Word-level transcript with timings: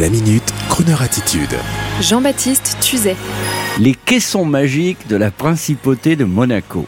La 0.00 0.08
minute, 0.08 0.54
Kroneur 0.70 1.02
attitude. 1.02 1.54
Jean-Baptiste 2.00 2.78
Tuzet. 2.80 3.14
Les 3.78 3.92
caissons 3.94 4.46
magiques 4.46 5.06
de 5.06 5.16
la 5.16 5.30
principauté 5.30 6.16
de 6.16 6.24
Monaco. 6.24 6.86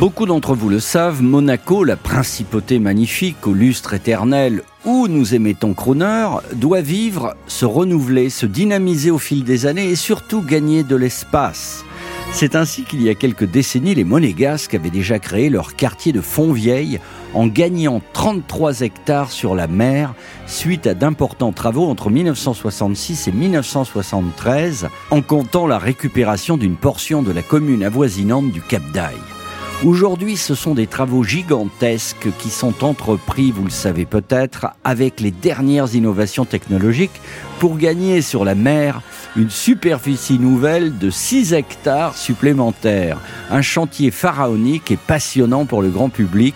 Beaucoup 0.00 0.26
d'entre 0.26 0.54
vous 0.54 0.68
le 0.68 0.80
savent, 0.80 1.22
Monaco, 1.22 1.82
la 1.82 1.96
principauté 1.96 2.78
magnifique 2.78 3.46
au 3.46 3.54
lustre 3.54 3.94
éternel 3.94 4.62
où 4.84 5.08
nous 5.08 5.34
émettons 5.34 5.72
Croner, 5.72 6.28
doit 6.52 6.82
vivre, 6.82 7.36
se 7.46 7.64
renouveler, 7.64 8.28
se 8.28 8.44
dynamiser 8.44 9.10
au 9.10 9.18
fil 9.18 9.44
des 9.44 9.64
années 9.64 9.88
et 9.88 9.96
surtout 9.96 10.42
gagner 10.42 10.82
de 10.82 10.94
l'espace. 10.94 11.86
C'est 12.32 12.54
ainsi 12.54 12.84
qu'il 12.84 13.02
y 13.02 13.08
a 13.08 13.14
quelques 13.14 13.44
décennies, 13.44 13.94
les 13.94 14.04
Monégasques 14.04 14.74
avaient 14.74 14.90
déjà 14.90 15.18
créé 15.18 15.48
leur 15.48 15.74
quartier 15.74 16.12
de 16.12 16.20
Fontvieille 16.20 17.00
en 17.32 17.46
gagnant 17.46 18.02
33 18.12 18.82
hectares 18.82 19.30
sur 19.30 19.54
la 19.54 19.66
mer 19.66 20.14
suite 20.46 20.86
à 20.86 20.94
d'importants 20.94 21.52
travaux 21.52 21.86
entre 21.86 22.10
1966 22.10 23.28
et 23.28 23.32
1973 23.32 24.88
en 25.10 25.22
comptant 25.22 25.66
la 25.66 25.78
récupération 25.78 26.56
d'une 26.56 26.76
portion 26.76 27.22
de 27.22 27.32
la 27.32 27.42
commune 27.42 27.82
avoisinante 27.82 28.50
du 28.50 28.60
Cap 28.60 28.82
d'Aille. 28.92 29.35
Aujourd'hui, 29.84 30.38
ce 30.38 30.54
sont 30.54 30.74
des 30.74 30.86
travaux 30.86 31.22
gigantesques 31.22 32.28
qui 32.38 32.48
sont 32.48 32.82
entrepris, 32.82 33.50
vous 33.50 33.64
le 33.64 33.70
savez 33.70 34.06
peut-être, 34.06 34.68
avec 34.84 35.20
les 35.20 35.30
dernières 35.30 35.94
innovations 35.94 36.46
technologiques 36.46 37.20
pour 37.58 37.76
gagner 37.76 38.22
sur 38.22 38.46
la 38.46 38.54
mer 38.54 39.02
une 39.36 39.50
superficie 39.50 40.38
nouvelle 40.38 40.96
de 40.96 41.10
6 41.10 41.52
hectares 41.52 42.16
supplémentaires. 42.16 43.18
Un 43.50 43.60
chantier 43.60 44.10
pharaonique 44.10 44.90
et 44.90 44.96
passionnant 44.96 45.66
pour 45.66 45.82
le 45.82 45.90
grand 45.90 46.08
public 46.08 46.54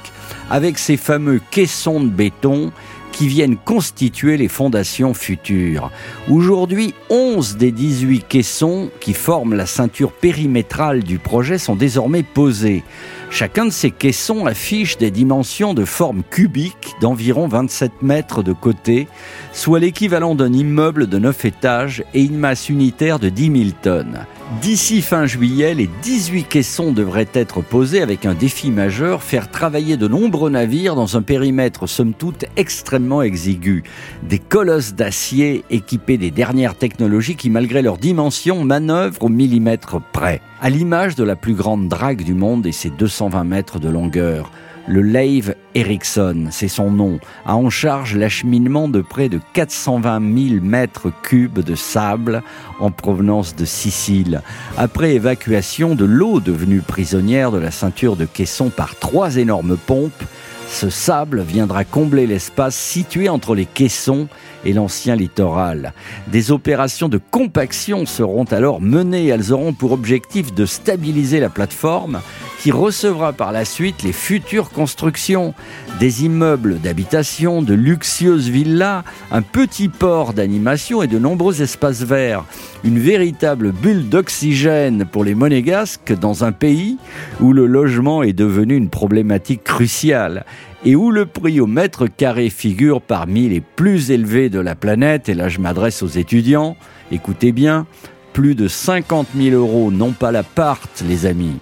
avec 0.48 0.79
ces 0.79 0.96
fameux 0.96 1.43
caissons 1.51 2.01
de 2.01 2.09
béton 2.09 2.73
qui 3.21 3.29
viennent 3.29 3.59
constituer 3.59 4.38
les 4.38 4.49
fondations 4.49 5.13
futures. 5.13 5.90
Aujourd'hui, 6.30 6.95
11 7.10 7.59
des 7.59 7.71
18 7.71 8.27
caissons 8.27 8.88
qui 8.99 9.12
forment 9.12 9.52
la 9.52 9.66
ceinture 9.66 10.12
périmétrale 10.12 11.02
du 11.02 11.18
projet 11.18 11.59
sont 11.59 11.77
désormais 11.77 12.23
posés. 12.23 12.82
Chacun 13.29 13.66
de 13.66 13.71
ces 13.71 13.90
caissons 13.90 14.46
affiche 14.46 14.96
des 14.96 15.10
dimensions 15.10 15.74
de 15.74 15.85
forme 15.85 16.23
cubique 16.30 16.95
d'environ 17.02 17.46
27 17.46 18.01
mètres 18.01 18.43
de 18.43 18.54
côté, 18.54 19.07
soit 19.52 19.80
l'équivalent 19.80 20.34
d'un 20.34 20.55
immeuble 20.55 21.07
de 21.07 21.18
9 21.18 21.45
étages 21.45 22.02
et 22.15 22.23
une 22.23 22.38
masse 22.38 22.71
unitaire 22.71 23.18
de 23.18 23.29
10 23.29 23.65
000 23.65 23.71
tonnes. 23.82 24.24
D'ici 24.60 25.01
fin 25.01 25.27
juillet, 25.27 25.74
les 25.74 25.88
18 26.02 26.43
caissons 26.43 26.90
devraient 26.90 27.29
être 27.34 27.62
posés 27.62 28.02
avec 28.02 28.27
un 28.27 28.34
défi 28.34 28.73
majeur, 28.73 29.23
faire 29.23 29.49
travailler 29.49 29.96
de 29.96 30.09
nombreux 30.09 30.51
navires 30.51 30.96
dans 30.96 31.16
un 31.16 31.23
périmètre 31.23 31.87
somme 31.87 32.15
toute 32.15 32.46
extrêmement 32.57 33.09
exigu. 33.20 33.82
Des 34.22 34.38
colosses 34.38 34.94
d'acier 34.94 35.64
équipés 35.70 36.18
des 36.18 36.30
dernières 36.30 36.76
technologies 36.76 37.36
qui, 37.36 37.50
malgré 37.50 37.82
leur 37.82 37.98
dimension, 37.98 38.64
manœuvrent 38.64 39.24
au 39.24 39.28
millimètre 39.28 40.00
près. 40.12 40.40
À 40.62 40.70
l'image 40.70 41.16
de 41.16 41.24
la 41.24 41.36
plus 41.36 41.54
grande 41.54 41.88
drague 41.88 42.22
du 42.22 42.34
monde 42.34 42.66
et 42.66 42.72
ses 42.72 42.90
220 42.90 43.44
mètres 43.44 43.78
de 43.80 43.88
longueur. 43.88 44.50
Le 44.86 45.02
Lave 45.02 45.54
Ericsson, 45.74 46.46
c'est 46.50 46.66
son 46.66 46.90
nom, 46.90 47.20
a 47.44 47.54
en 47.54 47.70
charge 47.70 48.16
l'acheminement 48.16 48.88
de 48.88 49.02
près 49.02 49.28
de 49.28 49.38
420 49.52 50.48
000 50.48 50.64
mètres 50.64 51.12
cubes 51.22 51.60
de 51.60 51.74
sable 51.74 52.42
en 52.80 52.90
provenance 52.90 53.54
de 53.54 53.64
Sicile, 53.64 54.42
après 54.76 55.14
évacuation 55.14 55.94
de 55.94 56.04
l'eau 56.04 56.40
devenue 56.40 56.80
prisonnière 56.80 57.52
de 57.52 57.58
la 57.58 57.70
ceinture 57.70 58.16
de 58.16 58.24
caisson 58.24 58.70
par 58.70 58.96
trois 58.96 59.36
énormes 59.36 59.76
pompes 59.76 60.24
ce 60.71 60.88
sable 60.88 61.43
viendra 61.43 61.85
combler 61.85 62.26
l'espace 62.26 62.76
situé 62.76 63.29
entre 63.29 63.54
les 63.54 63.66
caissons 63.66 64.28
et 64.65 64.72
l'ancien 64.72 65.17
littoral. 65.17 65.93
Des 66.28 66.53
opérations 66.53 67.09
de 67.09 67.21
compaction 67.31 68.06
seront 68.06 68.44
alors 68.44 68.81
menées. 68.81 69.27
Elles 69.27 69.53
auront 69.53 69.72
pour 69.72 69.93
objectif 69.93 70.55
de 70.55 70.67
stabiliser 70.67 71.41
la 71.41 71.49
plateforme 71.49 72.21
qui 72.61 72.71
recevra 72.71 73.33
par 73.33 73.53
la 73.53 73.65
suite 73.65 74.03
les 74.03 74.12
futures 74.12 74.71
constructions. 74.71 75.55
Des 75.99 76.25
immeubles 76.25 76.78
d'habitation, 76.78 77.62
de 77.62 77.75
luxueuses 77.75 78.49
villas, 78.49 79.03
un 79.33 79.43
petit 79.43 79.89
port 79.89 80.34
d'animation 80.34 81.03
et 81.03 81.06
de 81.06 81.19
nombreux 81.19 81.62
espaces 81.62 82.03
verts. 82.03 82.44
Une 82.84 82.99
véritable 82.99 83.73
bulle 83.73 84.09
d'oxygène 84.09 85.06
pour 85.11 85.25
les 85.25 85.34
monégasques 85.34 86.12
dans 86.19 86.44
un 86.44 86.53
pays 86.53 86.99
où 87.41 87.53
le 87.53 87.67
logement 87.67 88.23
est 88.23 88.33
devenu 88.34 88.77
une 88.77 88.91
problématique 88.91 89.65
cruciale 89.65 90.44
et 90.85 90.97
où 90.97 91.11
le 91.11 91.27
prix 91.27 91.61
au 91.61 91.67
mètre 91.67 92.07
carré 92.07 92.51
figure 92.51 93.03
parmi 93.03 93.49
les 93.49 93.61
plus 93.61 94.11
élevés 94.11 94.49
de 94.49 94.61
la 94.61 94.75
planète, 94.75 95.29
et 95.29 95.35
là 95.35 95.49
je 95.49 95.59
m'adresse 95.59 96.03
aux 96.03 96.09
étudiants, 96.09 96.77
écoutez 97.13 97.53
bien, 97.53 97.87
plus 98.33 98.55
de 98.55 98.69
50 98.69 99.29
000 99.37 99.57
euros, 99.57 99.91
non 99.91 100.13
pas 100.13 100.33
l'appart 100.33 101.03
les 101.07 101.27
amis, 101.27 101.59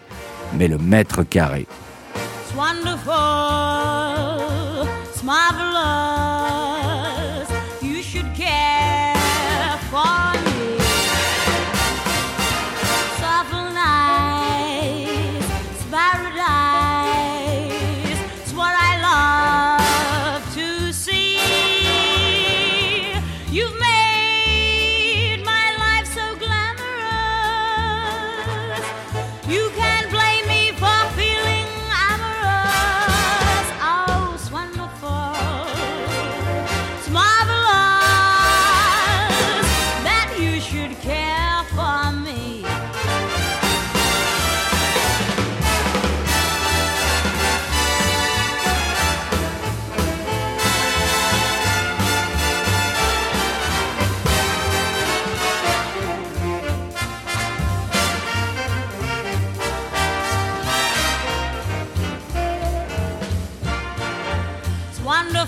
mais 0.56 0.69
le 0.69 0.79
mètre 0.79 1.23
carré. 1.23 1.67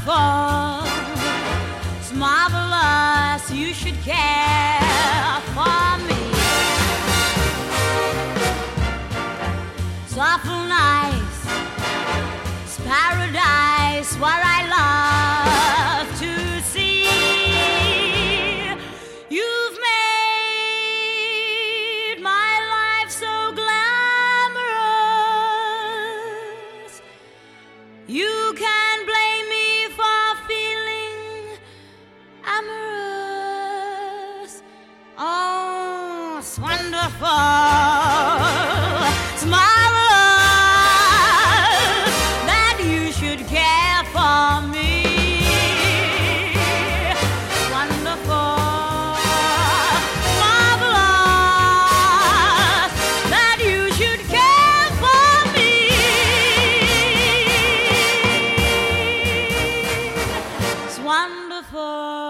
Wonderful. 0.06 0.87
It's 1.99 2.12
marvelous. 2.12 3.50
You 3.50 3.72
should 3.75 4.00
care 4.03 5.41
for 5.55 5.99
me. 6.06 6.22
It's 10.05 10.16
awful 10.16 10.65
nice. 10.66 11.47
It's 12.65 12.78
paradise 12.87 14.15
where 14.19 14.43
I 14.44 14.50
it's 36.51 36.59
wonderful. 36.59 37.29
It's 39.35 39.45
marvelous 39.47 40.11
that 42.51 42.77
you 42.83 43.13
should 43.13 43.47
care 43.47 44.03
for 44.11 44.61
me. 44.67 45.05
Wonderful, 47.71 48.57
marvelous 50.43 51.31
that 53.31 53.59
you 53.63 53.93
should 53.93 54.23
care 54.27 54.91
for 54.99 55.35
me. 55.55 55.71
It's 60.85 60.99
wonderful. 60.99 62.29